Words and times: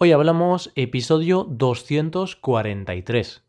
Hoy 0.00 0.12
hablamos 0.12 0.70
episodio 0.76 1.42
243. 1.42 3.42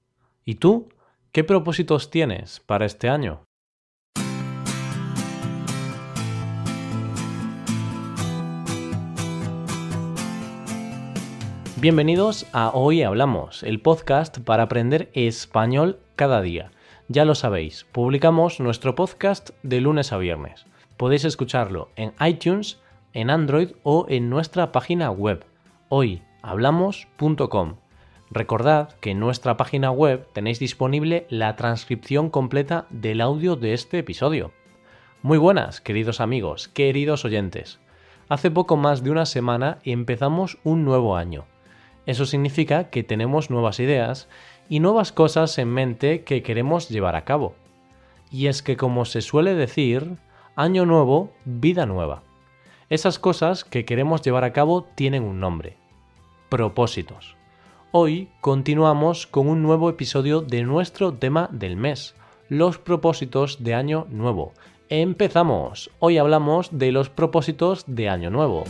¿Y 0.46 0.56
tú? 0.56 0.90
¿Qué 1.32 1.44
propósitos 1.44 2.10
tienes 2.10 2.60
para 2.62 2.88
este 2.88 3.08
año? 3.08 3.44
Bienvenidos 11.80 12.48
a 12.52 12.72
Hoy 12.74 13.04
Hablamos, 13.04 13.62
el 13.62 13.80
podcast 13.80 14.40
para 14.40 14.64
aprender 14.64 15.12
español 15.14 16.00
cada 16.16 16.42
día. 16.42 16.72
Ya 17.10 17.26
lo 17.26 17.36
sabéis, 17.36 17.86
publicamos 17.92 18.60
nuestro 18.60 18.96
podcast 18.96 19.52
de 19.62 19.82
lunes 19.82 20.12
a 20.12 20.18
viernes. 20.18 20.66
Podéis 20.98 21.26
escucharlo 21.26 21.90
en 21.96 22.12
iTunes, 22.28 22.80
en 23.14 23.30
Android 23.30 23.74
o 23.84 24.08
en 24.10 24.32
nuestra 24.32 24.72
página 24.72 25.12
web 25.12 25.46
hoy 25.90 26.24
hablamos.com. 26.42 27.76
Recordad 28.32 28.94
que 29.00 29.12
en 29.12 29.20
nuestra 29.20 29.58
página 29.58 29.92
web 29.92 30.28
tenéis 30.34 30.60
disponible 30.60 31.26
la 31.30 31.56
transcripción 31.56 32.30
completa 32.30 32.86
del 32.90 33.22
audio 33.22 33.56
de 33.56 33.74
este 33.74 34.00
episodio. 34.00 34.52
Muy 35.22 35.38
buenas, 35.38 35.82
queridos 35.82 36.22
amigos, 36.22 36.68
queridos 36.68 37.26
oyentes. 37.26 37.80
Hace 38.30 38.52
poco 38.52 38.78
más 38.78 39.04
de 39.04 39.12
una 39.12 39.26
semana 39.26 39.80
empezamos 39.84 40.60
un 40.64 40.86
nuevo 40.86 41.18
año. 41.18 41.46
Eso 42.06 42.26
significa 42.26 42.90
que 42.90 43.04
tenemos 43.04 43.50
nuevas 43.50 43.80
ideas 43.80 44.30
y 44.70 44.80
nuevas 44.80 45.12
cosas 45.12 45.58
en 45.58 45.70
mente 45.70 46.24
que 46.24 46.44
queremos 46.44 46.90
llevar 46.90 47.16
a 47.16 47.26
cabo. 47.26 47.56
Y 48.32 48.48
es 48.48 48.62
que 48.62 48.78
como 48.78 49.06
se 49.06 49.22
suele 49.22 49.56
decir, 49.56 50.18
año 50.56 50.86
nuevo, 50.86 51.34
vida 51.46 51.88
nueva. 51.88 52.22
Esas 52.90 53.18
cosas 53.18 53.64
que 53.64 53.86
queremos 53.86 54.22
llevar 54.22 54.44
a 54.44 54.54
cabo 54.54 54.84
tienen 54.84 55.24
un 55.24 55.40
nombre 55.40 55.79
propósitos. 56.50 57.36
Hoy 57.92 58.30
continuamos 58.42 59.28
con 59.28 59.48
un 59.48 59.62
nuevo 59.62 59.90
episodio 59.90 60.42
de 60.42 60.64
nuestro 60.64 61.14
tema 61.14 61.48
del 61.52 61.78
mes, 61.78 62.16
los 62.50 62.78
propósitos 62.78 63.64
de 63.64 63.76
Año 63.76 64.08
Nuevo. 64.10 64.54
Empezamos. 64.90 65.92
Hoy 66.00 66.18
hablamos 66.18 66.70
de 66.72 66.92
los 66.92 67.10
propósitos 67.10 67.84
de 67.88 68.10
Año 68.10 68.32
Nuevo. 68.32 68.64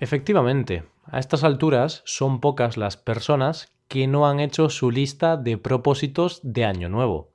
Efectivamente, 0.00 0.82
a 1.04 1.18
estas 1.18 1.44
alturas 1.44 2.02
son 2.04 2.40
pocas 2.40 2.76
las 2.76 2.96
personas 2.96 3.72
que 3.88 4.06
no 4.06 4.26
han 4.26 4.40
hecho 4.40 4.70
su 4.70 4.90
lista 4.90 5.36
de 5.36 5.58
propósitos 5.58 6.40
de 6.42 6.64
año 6.64 6.88
nuevo. 6.88 7.32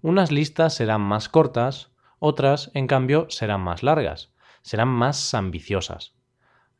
Unas 0.00 0.32
listas 0.32 0.74
serán 0.74 1.00
más 1.00 1.28
cortas, 1.28 1.92
otras, 2.18 2.70
en 2.74 2.86
cambio, 2.86 3.26
serán 3.28 3.60
más 3.60 3.82
largas, 3.82 4.32
serán 4.62 4.88
más 4.88 5.34
ambiciosas. 5.34 6.14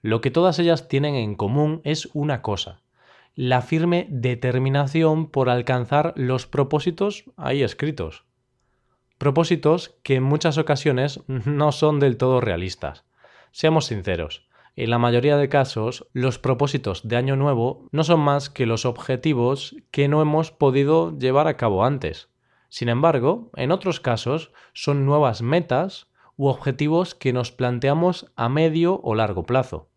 Lo 0.01 0.21
que 0.21 0.31
todas 0.31 0.59
ellas 0.59 0.89
tienen 0.89 1.15
en 1.15 1.37
común 1.37 1.81
es 1.85 2.09
una 2.15 2.43
cosa, 2.43 2.81
la 3.35 3.63
firme 3.63 4.07
determinación 4.11 5.31
por 5.31 5.49
alcanzar 5.49 6.13
los 6.17 6.47
propósitos 6.47 7.25
ahí 7.37 7.63
escritos. 7.63 8.25
Propósitos 9.19 9.95
que 10.03 10.17
en 10.17 10.25
muchas 10.25 10.59
ocasiones 10.59 11.21
no 11.29 11.71
son 11.73 12.01
del 12.01 12.17
todo 12.17 12.41
realistas. 12.41 13.05
Seamos 13.53 13.87
sinceros, 13.87 14.49
en 14.75 14.91
la 14.91 14.99
mayoría 14.99 15.37
de 15.37 15.51
casos, 15.51 16.07
los 16.15 16.39
propósitos 16.39 17.07
de 17.07 17.17
Año 17.17 17.37
Nuevo 17.37 17.89
no 17.93 18.05
son 18.05 18.21
más 18.21 18.49
que 18.49 18.65
los 18.65 18.87
objetivos 18.87 19.77
que 19.91 20.09
no 20.09 20.23
hemos 20.23 20.51
podido 20.51 21.17
llevar 21.19 21.47
a 21.47 21.59
cabo 21.59 21.85
antes. 21.85 22.31
Sin 22.71 22.89
embargo, 22.89 23.51
en 23.57 23.71
otros 23.71 24.01
casos, 24.01 24.51
son 24.73 25.05
nuevas 25.05 25.43
metas 25.43 26.07
u 26.37 26.47
objetivos 26.47 27.15
que 27.15 27.35
nos 27.35 27.53
planteamos 27.53 28.33
a 28.35 28.49
medio 28.49 28.99
o 29.03 29.15
largo 29.15 29.45
plazo. 29.45 29.91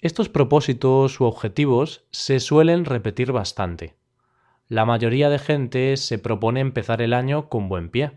Estos 0.00 0.28
propósitos 0.28 1.18
u 1.20 1.24
objetivos 1.24 2.06
se 2.12 2.38
suelen 2.38 2.84
repetir 2.84 3.32
bastante. 3.32 3.96
La 4.68 4.84
mayoría 4.84 5.30
de 5.30 5.40
gente 5.40 5.96
se 5.96 6.20
propone 6.20 6.60
empezar 6.60 7.02
el 7.02 7.12
año 7.12 7.48
con 7.48 7.68
buen 7.68 7.88
pie. 7.88 8.12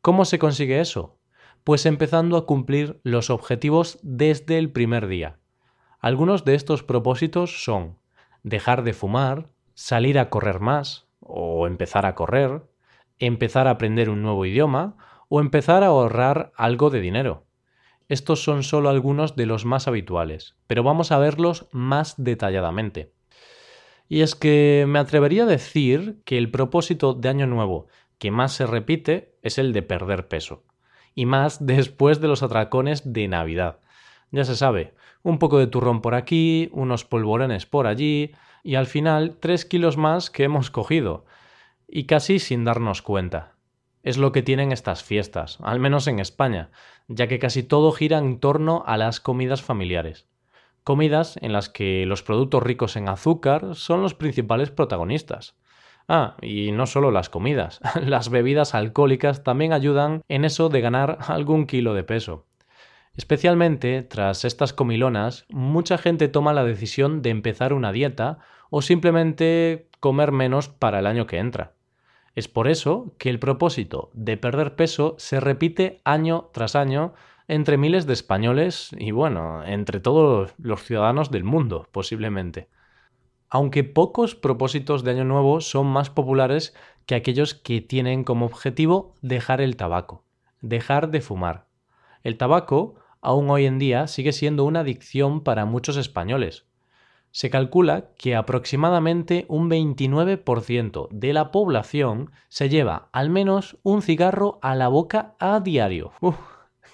¿Cómo 0.00 0.24
se 0.24 0.38
consigue 0.38 0.80
eso? 0.80 1.17
Pues 1.64 1.86
empezando 1.86 2.36
a 2.36 2.46
cumplir 2.46 3.00
los 3.02 3.30
objetivos 3.30 3.98
desde 4.02 4.58
el 4.58 4.70
primer 4.70 5.06
día. 5.06 5.38
Algunos 6.00 6.44
de 6.44 6.54
estos 6.54 6.82
propósitos 6.82 7.64
son 7.64 7.98
dejar 8.42 8.84
de 8.84 8.92
fumar, 8.92 9.50
salir 9.74 10.18
a 10.18 10.30
correr 10.30 10.60
más 10.60 11.08
o 11.20 11.66
empezar 11.66 12.06
a 12.06 12.14
correr, 12.14 12.62
empezar 13.18 13.66
a 13.66 13.72
aprender 13.72 14.10
un 14.10 14.22
nuevo 14.22 14.46
idioma 14.46 14.96
o 15.28 15.40
empezar 15.40 15.82
a 15.82 15.88
ahorrar 15.88 16.52
algo 16.56 16.90
de 16.90 17.00
dinero. 17.00 17.46
Estos 18.08 18.42
son 18.42 18.62
solo 18.62 18.88
algunos 18.88 19.36
de 19.36 19.46
los 19.46 19.64
más 19.64 19.86
habituales, 19.86 20.56
pero 20.66 20.82
vamos 20.82 21.12
a 21.12 21.18
verlos 21.18 21.66
más 21.72 22.14
detalladamente. 22.16 23.12
Y 24.08 24.22
es 24.22 24.34
que 24.34 24.86
me 24.88 24.98
atrevería 24.98 25.42
a 25.42 25.46
decir 25.46 26.22
que 26.24 26.38
el 26.38 26.50
propósito 26.50 27.12
de 27.12 27.28
Año 27.28 27.46
Nuevo 27.46 27.88
que 28.16 28.30
más 28.30 28.52
se 28.52 28.66
repite 28.66 29.36
es 29.42 29.58
el 29.58 29.72
de 29.72 29.82
perder 29.82 30.28
peso 30.28 30.64
y 31.18 31.26
más 31.26 31.66
después 31.66 32.20
de 32.20 32.28
los 32.28 32.44
atracones 32.44 33.12
de 33.12 33.26
Navidad. 33.26 33.80
Ya 34.30 34.44
se 34.44 34.54
sabe, 34.54 34.94
un 35.24 35.40
poco 35.40 35.58
de 35.58 35.66
turrón 35.66 36.00
por 36.00 36.14
aquí, 36.14 36.70
unos 36.72 37.04
polvorones 37.04 37.66
por 37.66 37.88
allí, 37.88 38.36
y 38.62 38.76
al 38.76 38.86
final 38.86 39.36
tres 39.40 39.64
kilos 39.64 39.96
más 39.96 40.30
que 40.30 40.44
hemos 40.44 40.70
cogido, 40.70 41.24
y 41.88 42.04
casi 42.04 42.38
sin 42.38 42.62
darnos 42.64 43.02
cuenta. 43.02 43.56
Es 44.04 44.16
lo 44.16 44.30
que 44.30 44.44
tienen 44.44 44.70
estas 44.70 45.02
fiestas, 45.02 45.58
al 45.60 45.80
menos 45.80 46.06
en 46.06 46.20
España, 46.20 46.70
ya 47.08 47.26
que 47.26 47.40
casi 47.40 47.64
todo 47.64 47.90
gira 47.90 48.18
en 48.18 48.38
torno 48.38 48.84
a 48.86 48.96
las 48.96 49.18
comidas 49.18 49.60
familiares. 49.60 50.28
Comidas 50.84 51.36
en 51.42 51.52
las 51.52 51.68
que 51.68 52.06
los 52.06 52.22
productos 52.22 52.62
ricos 52.62 52.94
en 52.94 53.08
azúcar 53.08 53.74
son 53.74 54.02
los 54.02 54.14
principales 54.14 54.70
protagonistas. 54.70 55.56
Ah, 56.10 56.36
y 56.40 56.72
no 56.72 56.86
solo 56.86 57.10
las 57.10 57.28
comidas, 57.28 57.80
las 58.02 58.30
bebidas 58.30 58.74
alcohólicas 58.74 59.44
también 59.44 59.74
ayudan 59.74 60.22
en 60.28 60.46
eso 60.46 60.70
de 60.70 60.80
ganar 60.80 61.18
algún 61.28 61.66
kilo 61.66 61.92
de 61.92 62.02
peso. 62.02 62.46
Especialmente 63.14 64.02
tras 64.02 64.46
estas 64.46 64.72
comilonas, 64.72 65.44
mucha 65.50 65.98
gente 65.98 66.28
toma 66.28 66.54
la 66.54 66.64
decisión 66.64 67.20
de 67.20 67.30
empezar 67.30 67.74
una 67.74 67.92
dieta 67.92 68.38
o 68.70 68.80
simplemente 68.80 69.88
comer 70.00 70.32
menos 70.32 70.68
para 70.68 71.00
el 71.00 71.06
año 71.06 71.26
que 71.26 71.38
entra. 71.38 71.74
Es 72.34 72.48
por 72.48 72.68
eso 72.68 73.12
que 73.18 73.28
el 73.28 73.38
propósito 73.38 74.10
de 74.14 74.36
perder 74.38 74.76
peso 74.76 75.14
se 75.18 75.40
repite 75.40 76.00
año 76.04 76.48
tras 76.54 76.74
año 76.74 77.12
entre 77.48 77.76
miles 77.76 78.06
de 78.06 78.12
españoles 78.14 78.90
y 78.96 79.10
bueno, 79.10 79.62
entre 79.64 80.00
todos 80.00 80.54
los 80.56 80.84
ciudadanos 80.84 81.30
del 81.30 81.44
mundo, 81.44 81.88
posiblemente 81.92 82.68
aunque 83.50 83.84
pocos 83.84 84.34
propósitos 84.34 85.04
de 85.04 85.12
Año 85.12 85.24
Nuevo 85.24 85.60
son 85.60 85.86
más 85.86 86.10
populares 86.10 86.74
que 87.06 87.14
aquellos 87.14 87.54
que 87.54 87.80
tienen 87.80 88.24
como 88.24 88.46
objetivo 88.46 89.14
dejar 89.22 89.60
el 89.60 89.76
tabaco, 89.76 90.24
dejar 90.60 91.10
de 91.10 91.20
fumar. 91.20 91.66
El 92.22 92.36
tabaco, 92.36 92.96
aún 93.20 93.48
hoy 93.50 93.66
en 93.66 93.78
día, 93.78 94.06
sigue 94.06 94.32
siendo 94.32 94.64
una 94.64 94.80
adicción 94.80 95.42
para 95.42 95.64
muchos 95.64 95.96
españoles. 95.96 96.66
Se 97.30 97.50
calcula 97.50 98.10
que 98.18 98.34
aproximadamente 98.36 99.44
un 99.48 99.70
29% 99.70 101.08
de 101.10 101.32
la 101.32 101.50
población 101.50 102.30
se 102.48 102.68
lleva 102.68 103.08
al 103.12 103.30
menos 103.30 103.78
un 103.82 104.02
cigarro 104.02 104.58
a 104.62 104.74
la 104.74 104.88
boca 104.88 105.34
a 105.38 105.60
diario. 105.60 106.12
¡Uf! 106.20 106.36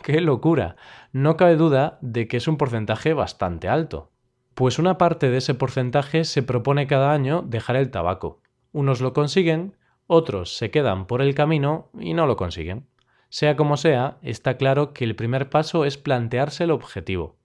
¡Qué 0.03 0.21
locura! 0.21 0.77
No 1.13 1.37
cabe 1.37 1.57
duda 1.57 1.99
de 2.03 2.29
que 2.29 2.37
es 2.37 2.49
un 2.49 2.57
porcentaje 2.57 3.15
bastante 3.15 3.69
alto. 3.69 4.11
Pues 4.55 4.79
una 4.79 4.99
parte 4.99 5.31
de 5.31 5.39
ese 5.39 5.55
porcentaje 5.55 6.23
se 6.23 6.45
propone 6.45 6.87
cada 6.87 7.13
año 7.13 7.43
dejar 7.43 7.75
el 7.75 7.91
tabaco. 7.91 8.41
Unos 8.71 9.01
lo 9.01 9.13
consiguen, 9.13 9.77
otros 10.07 10.57
se 10.57 10.71
quedan 10.71 11.07
por 11.09 11.23
el 11.23 11.35
camino 11.35 11.91
y 11.99 12.15
no 12.15 12.29
lo 12.29 12.37
consiguen. 12.37 12.87
Sea 13.31 13.57
como 13.57 13.77
sea, 13.77 14.19
está 14.23 14.57
claro 14.57 14.93
que 14.93 15.03
el 15.03 15.17
primer 15.17 15.51
paso 15.51 15.85
es 15.85 15.99
plantearse 15.99 16.65
el 16.65 16.71
objetivo. 16.71 17.37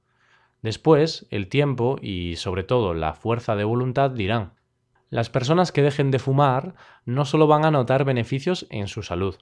Después, 0.61 1.25
el 1.31 1.47
tiempo 1.47 1.97
y 1.99 2.35
sobre 2.35 2.63
todo 2.63 2.93
la 2.93 3.15
fuerza 3.15 3.55
de 3.55 3.63
voluntad 3.63 4.11
dirán. 4.11 4.53
Las 5.09 5.31
personas 5.31 5.71
que 5.71 5.81
dejen 5.81 6.11
de 6.11 6.19
fumar 6.19 6.75
no 7.05 7.25
solo 7.25 7.47
van 7.47 7.65
a 7.65 7.71
notar 7.71 8.03
beneficios 8.03 8.67
en 8.69 8.87
su 8.87 9.01
salud, 9.01 9.35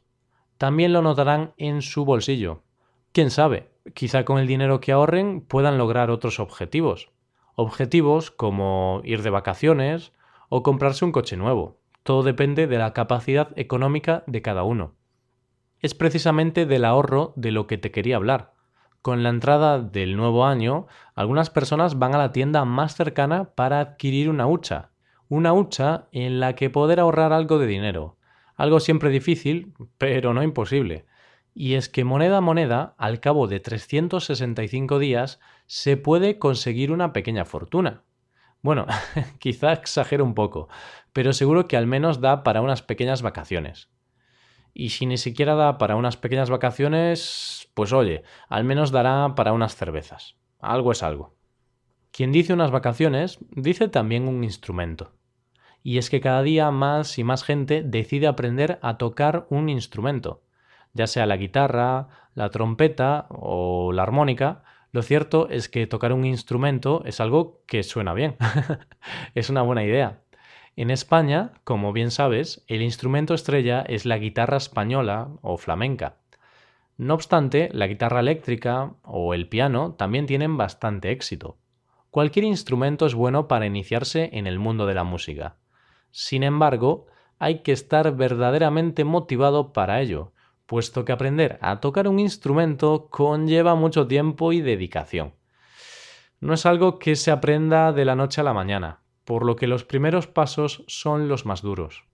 también 0.58 0.94
lo 0.94 1.02
notarán 1.02 1.54
en 1.58 1.81
su 1.81 2.06
bolsillo. 2.06 2.63
Quién 3.12 3.30
sabe, 3.30 3.72
quizá 3.94 4.24
con 4.24 4.38
el 4.40 4.48
dinero 4.48 4.80
que 4.80 4.94
ahorren 4.94 5.42
puedan 5.42 5.78
lograr 5.78 6.10
otros 6.12 6.40
objetivos 6.40 7.10
objetivos 7.57 8.30
como 8.30 9.01
ir 9.04 9.24
de 9.24 9.31
vacaciones 9.31 10.13
o 10.48 10.62
comprarse 10.62 11.04
un 11.04 11.12
coche 11.12 11.38
nuevo. 11.38 11.81
Todo 12.04 12.21
depende 12.21 12.68
de 12.68 12.77
la 12.77 12.94
capacidad 12.94 13.50
económica 13.56 14.24
de 14.27 14.44
cada 14.44 14.62
uno. 14.62 14.94
Es 15.80 15.95
precisamente 15.95 16.68
del 16.68 16.86
ahorro 16.86 17.33
de 17.36 17.51
lo 17.51 17.65
que 17.65 17.80
te 17.80 17.89
quería 17.89 18.18
hablar. 18.18 18.54
Con 19.01 19.24
la 19.24 19.30
entrada 19.30 19.80
del 19.81 20.18
nuevo 20.18 20.45
año, 20.45 20.86
algunas 21.15 21.50
personas 21.50 21.98
van 21.98 22.13
a 22.13 22.19
la 22.19 22.31
tienda 22.31 22.63
más 22.63 22.95
cercana 22.95 23.56
para 23.56 23.80
adquirir 23.80 24.30
una 24.30 24.45
hucha. 24.45 24.92
Una 25.27 25.53
hucha 25.53 26.10
en 26.12 26.39
la 26.39 26.53
que 26.53 26.69
poder 26.69 27.00
ahorrar 27.00 27.33
algo 27.33 27.57
de 27.57 27.65
dinero. 27.65 28.18
Algo 28.56 28.80
siempre 28.80 29.10
difícil, 29.10 29.74
pero 29.98 30.36
no 30.36 30.44
imposible. 30.44 31.06
Y 31.59 31.74
es 31.74 31.89
que 31.89 32.04
moneda 32.04 32.38
a 32.38 32.42
moneda, 32.42 32.94
al 33.00 33.19
cabo 33.19 33.48
de 33.48 33.59
365 33.59 35.00
días, 35.00 35.39
se 35.65 35.98
puede 35.98 36.38
conseguir 36.38 36.92
una 36.92 37.13
pequeña 37.13 37.45
fortuna. 37.45 38.04
Bueno, 38.62 38.86
quizá 39.39 39.74
exagero 39.74 40.24
un 40.24 40.36
poco, 40.36 40.69
pero 41.13 41.33
seguro 41.33 41.68
que 41.68 41.75
al 41.75 41.88
menos 41.88 42.21
da 42.21 42.44
para 42.44 42.62
unas 42.62 42.83
pequeñas 42.83 43.24
vacaciones. 43.24 43.89
Y 44.75 44.89
si 44.89 45.07
ni 45.07 45.18
siquiera 45.18 45.56
da 45.56 45.80
para 45.80 45.95
unas 45.95 46.15
pequeñas 46.15 46.51
vacaciones, 46.51 47.71
pues 47.74 47.92
oye, 47.92 48.21
al 48.50 48.63
menos 48.63 48.92
dará 48.92 49.33
para 49.33 49.51
unas 49.51 49.75
cervezas. 49.75 50.38
Algo 50.60 50.92
es 50.92 51.01
algo. 51.01 51.39
Quien 52.12 52.31
dice 52.31 52.53
unas 52.53 52.69
vacaciones, 52.69 53.39
dice 53.50 53.88
también 53.88 54.27
un 54.27 54.44
instrumento. 54.44 55.13
Y 55.81 55.98
es 55.98 56.12
que 56.12 56.21
cada 56.21 56.44
día 56.44 56.69
más 56.69 57.18
y 57.18 57.24
más 57.24 57.44
gente 57.44 57.81
decide 57.81 58.27
aprender 58.27 58.77
a 58.83 59.00
tocar 59.00 59.48
un 59.50 59.69
instrumento, 59.69 60.44
ya 60.98 61.08
sea 61.08 61.26
la 61.26 61.38
guitarra, 61.38 62.10
la 62.34 62.50
trompeta 62.50 63.28
o 63.30 63.94
la 63.94 64.04
armónica, 64.04 64.64
lo 64.92 65.02
cierto 65.02 65.48
es 65.50 65.70
que 65.70 65.88
tocar 65.88 66.12
un 66.12 66.26
instrumento 66.26 67.04
es 67.06 67.20
algo 67.20 67.62
que 67.68 67.84
suena 67.84 68.14
bien. 68.14 68.36
es 69.36 69.50
una 69.50 69.62
buena 69.62 69.84
idea. 69.84 70.22
En 70.76 70.92
España, 70.92 71.54
como 71.64 71.94
bien 71.94 72.12
sabes, 72.12 72.64
el 72.68 72.82
instrumento 72.82 73.34
estrella 73.34 73.82
es 73.88 74.06
la 74.06 74.18
guitarra 74.18 74.58
española 74.58 75.30
o 75.42 75.58
flamenca. 75.58 76.18
No 76.98 77.14
obstante, 77.14 77.70
la 77.74 77.88
guitarra 77.88 78.20
eléctrica 78.20 78.94
o 79.04 79.34
el 79.34 79.48
piano 79.48 79.94
también 79.94 80.26
tienen 80.26 80.58
bastante 80.58 81.12
éxito. 81.12 81.58
Cualquier 82.10 82.46
instrumento 82.46 83.06
es 83.06 83.14
bueno 83.14 83.48
para 83.48 83.66
iniciarse 83.66 84.30
en 84.34 84.48
el 84.48 84.60
mundo 84.60 84.88
de 84.88 84.96
la 84.96 85.04
música. 85.04 85.58
Sin 86.12 86.44
embargo, 86.44 87.06
hay 87.40 87.60
que 87.60 87.72
estar 87.72 88.16
verdaderamente 88.16 89.04
motivado 89.04 89.74
para 89.74 90.02
ello, 90.02 90.34
puesto 90.68 91.06
que 91.06 91.14
aprender 91.14 91.58
a 91.62 91.80
tocar 91.80 92.08
un 92.08 92.19
instrumento 92.19 93.08
conlleva 93.10 93.74
mucho 93.74 94.06
tiempo 94.06 94.54
y 94.54 94.62
dedicación. 94.62 95.34
No 96.40 96.54
es 96.54 96.68
algo 96.68 97.00
que 97.00 97.16
se 97.16 97.31
aprenda 97.31 97.92
de 97.94 98.06
la 98.06 98.16
noche 98.16 98.42
a 98.42 98.44
la 98.44 98.54
mañana, 98.54 99.00
por 99.25 99.44
lo 99.44 99.56
que 99.56 99.66
los 99.66 99.84
primeros 99.84 100.28
pasos 100.28 100.84
son 100.88 101.28
los 101.28 101.46
más 101.48 101.64
duros. 101.64 102.06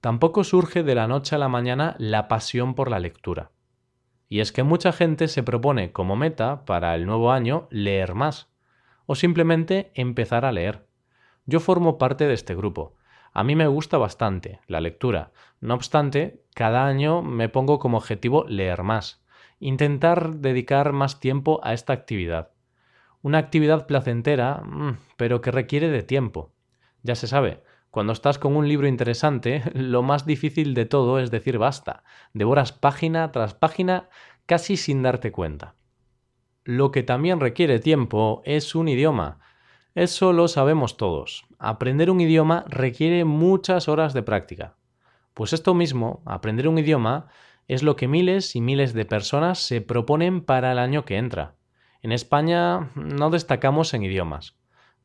Tampoco 0.00 0.44
surge 0.44 0.82
de 0.82 0.94
la 0.94 1.08
noche 1.08 1.34
a 1.34 1.38
la 1.38 1.48
mañana 1.48 1.96
la 1.98 2.28
pasión 2.28 2.74
por 2.74 2.90
la 2.90 3.00
lectura. 3.00 3.50
Y 4.28 4.40
es 4.40 4.52
que 4.52 4.62
mucha 4.62 4.92
gente 4.92 5.26
se 5.26 5.42
propone 5.42 5.90
como 5.90 6.14
meta 6.16 6.64
para 6.64 6.94
el 6.94 7.04
nuevo 7.06 7.32
año 7.32 7.66
leer 7.70 8.14
más, 8.14 8.48
o 9.06 9.16
simplemente 9.16 9.90
empezar 9.94 10.44
a 10.44 10.52
leer. 10.52 10.86
Yo 11.46 11.58
formo 11.58 11.98
parte 11.98 12.28
de 12.28 12.34
este 12.34 12.54
grupo. 12.54 12.94
A 13.32 13.44
mí 13.44 13.54
me 13.54 13.66
gusta 13.66 13.98
bastante 13.98 14.60
la 14.66 14.80
lectura. 14.80 15.32
No 15.60 15.74
obstante, 15.74 16.42
cada 16.54 16.86
año 16.86 17.22
me 17.22 17.48
pongo 17.48 17.78
como 17.78 17.98
objetivo 17.98 18.44
leer 18.48 18.82
más, 18.82 19.24
intentar 19.60 20.36
dedicar 20.36 20.92
más 20.92 21.20
tiempo 21.20 21.60
a 21.62 21.72
esta 21.72 21.92
actividad. 21.92 22.50
Una 23.22 23.38
actividad 23.38 23.86
placentera, 23.86 24.62
mm, 24.64 24.96
pero 25.16 25.40
que 25.40 25.50
requiere 25.50 25.88
de 25.88 26.02
tiempo. 26.02 26.52
Ya 27.02 27.14
se 27.14 27.26
sabe, 27.26 27.62
cuando 27.90 28.12
estás 28.12 28.38
con 28.38 28.56
un 28.56 28.68
libro 28.68 28.86
interesante, 28.86 29.62
lo 29.74 30.02
más 30.02 30.24
difícil 30.24 30.74
de 30.74 30.86
todo 30.86 31.18
es 31.18 31.30
decir 31.30 31.58
basta. 31.58 32.04
Devoras 32.32 32.72
página 32.72 33.30
tras 33.32 33.54
página 33.54 34.08
casi 34.46 34.76
sin 34.76 35.02
darte 35.02 35.32
cuenta. 35.32 35.74
Lo 36.64 36.90
que 36.90 37.02
también 37.02 37.40
requiere 37.40 37.78
tiempo 37.78 38.42
es 38.44 38.74
un 38.74 38.88
idioma. 38.88 39.40
Eso 39.94 40.32
lo 40.32 40.46
sabemos 40.46 40.96
todos. 40.96 41.46
Aprender 41.58 42.10
un 42.10 42.20
idioma 42.20 42.64
requiere 42.68 43.24
muchas 43.24 43.88
horas 43.88 44.14
de 44.14 44.22
práctica. 44.22 44.76
Pues 45.34 45.52
esto 45.52 45.74
mismo, 45.74 46.22
aprender 46.26 46.68
un 46.68 46.78
idioma, 46.78 47.26
es 47.66 47.82
lo 47.82 47.96
que 47.96 48.06
miles 48.06 48.54
y 48.54 48.60
miles 48.60 48.94
de 48.94 49.04
personas 49.04 49.58
se 49.58 49.80
proponen 49.80 50.42
para 50.42 50.70
el 50.70 50.78
año 50.78 51.04
que 51.04 51.16
entra. 51.16 51.56
En 52.02 52.12
España 52.12 52.90
no 52.94 53.30
destacamos 53.30 53.92
en 53.92 54.04
idiomas, 54.04 54.56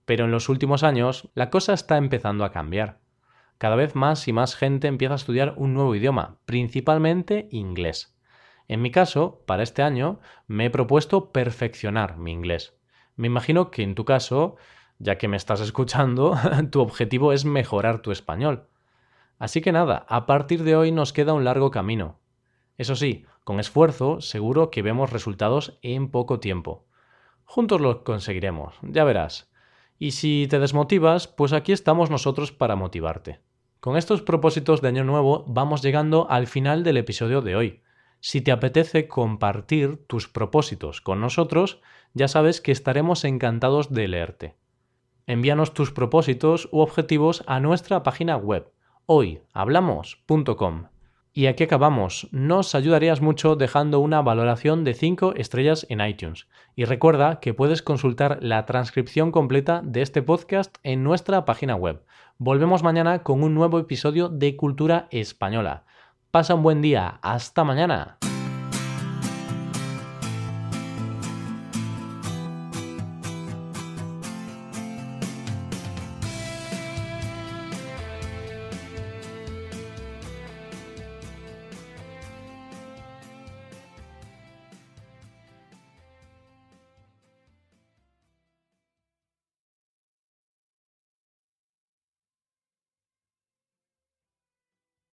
pero 0.06 0.26
en 0.26 0.32
los 0.32 0.50
últimos 0.50 0.84
años 0.84 1.30
la 1.34 1.50
cosa 1.50 1.74
está 1.74 1.98
empezando 1.98 2.46
a 2.46 2.52
cambiar. 2.52 3.00
Cada 3.58 3.76
vez 3.76 3.96
más 3.96 4.28
y 4.28 4.34
más 4.34 4.56
gente 4.56 4.88
empieza 4.88 5.14
a 5.14 5.18
estudiar 5.18 5.56
un 5.58 5.74
nuevo 5.74 5.96
idioma, 5.96 6.38
principalmente 6.46 7.48
inglés. 7.50 8.16
En 8.68 8.82
mi 8.84 8.92
caso, 8.92 9.44
para 9.48 9.64
este 9.64 9.82
año, 9.82 10.20
me 10.48 10.66
he 10.66 10.70
propuesto 10.70 11.32
perfeccionar 11.32 12.18
mi 12.18 12.32
inglés. 12.32 12.76
Me 13.16 13.28
imagino 13.28 13.72
que 13.72 13.84
en 13.84 13.96
tu 13.96 14.06
caso, 14.06 14.56
ya 15.00 15.18
que 15.18 15.28
me 15.28 15.38
estás 15.38 15.62
escuchando, 15.62 16.38
tu 16.72 16.82
objetivo 16.82 17.34
es 17.34 17.46
mejorar 17.46 18.02
tu 18.02 18.12
español. 18.12 18.68
Así 19.38 19.62
que 19.62 19.72
nada, 19.72 20.06
a 20.08 20.26
partir 20.26 20.64
de 20.64 20.76
hoy 20.76 20.92
nos 20.92 21.14
queda 21.14 21.34
un 21.34 21.44
largo 21.44 21.72
camino. 21.72 22.20
Eso 22.78 22.96
sí, 22.96 23.26
con 23.44 23.60
esfuerzo 23.60 24.22
seguro 24.22 24.72
que 24.72 24.82
vemos 24.82 25.12
resultados 25.12 25.78
en 25.82 26.10
poco 26.10 26.40
tiempo. 26.40 26.86
Juntos 27.46 27.80
lo 27.80 28.04
conseguiremos, 28.04 28.76
ya 28.82 29.04
verás. 29.04 29.52
Y 29.98 30.12
si 30.12 30.48
te 30.50 30.60
desmotivas, 30.60 31.28
pues 31.28 31.54
aquí 31.54 31.72
estamos 31.72 32.10
nosotros 32.10 32.52
para 32.52 32.76
motivarte. 32.76 33.40
Con 33.80 33.98
estos 33.98 34.22
propósitos 34.22 34.82
de 34.82 34.88
año 34.88 35.04
nuevo 35.04 35.46
vamos 35.48 35.82
llegando 35.82 36.28
al 36.30 36.48
final 36.48 36.84
del 36.84 36.98
episodio 36.98 37.42
de 37.42 37.56
hoy. 37.56 37.82
Si 38.20 38.42
te 38.42 38.52
apetece 38.52 39.08
compartir 39.08 40.06
tus 40.08 40.28
propósitos 40.28 41.02
con 41.02 41.22
nosotros, 41.22 41.82
ya 42.16 42.28
sabes 42.28 42.60
que 42.60 42.72
estaremos 42.72 43.24
encantados 43.24 43.94
de 43.94 44.08
leerte. 44.08 44.56
Envíanos 45.28 45.76
tus 45.76 45.92
propósitos 45.92 46.68
u 46.72 46.80
objetivos 46.80 47.44
a 47.46 47.60
nuestra 47.60 48.02
página 48.02 48.38
web 48.38 48.72
hoyhablamos.com. 49.06 50.86
Y 51.34 51.48
aquí 51.48 51.66
acabamos. 51.66 52.30
Nos 52.32 52.76
ayudarías 52.76 53.20
mucho 53.20 53.56
dejando 53.58 54.00
una 54.00 54.22
valoración 54.22 54.86
de 54.86 54.94
5 54.94 55.34
estrellas 55.36 55.86
en 55.90 56.00
iTunes. 56.00 56.48
Y 56.76 56.86
recuerda 56.86 57.42
que 57.42 57.54
puedes 57.54 57.82
consultar 57.82 58.40
la 58.42 58.66
transcripción 58.66 59.32
completa 59.32 59.82
de 59.84 60.02
este 60.02 60.22
podcast 60.22 60.78
en 60.84 61.04
nuestra 61.04 61.44
página 61.44 61.76
web. 61.76 62.04
Volvemos 62.38 62.84
mañana 62.84 63.24
con 63.24 63.44
un 63.44 63.54
nuevo 63.54 63.80
episodio 63.80 64.30
de 64.30 64.56
Cultura 64.56 65.08
Española. 65.12 65.84
Pasa 66.32 66.56
un 66.56 66.64
buen 66.64 66.82
día. 66.82 67.20
Hasta 67.22 67.66
mañana. 67.66 68.18